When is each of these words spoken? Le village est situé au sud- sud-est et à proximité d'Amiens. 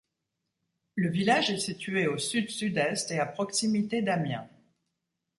Le 0.95 1.11
village 1.11 1.51
est 1.51 1.59
situé 1.59 2.07
au 2.07 2.17
sud- 2.17 2.49
sud-est 2.49 3.11
et 3.11 3.19
à 3.19 3.27
proximité 3.27 4.01
d'Amiens. 4.01 4.49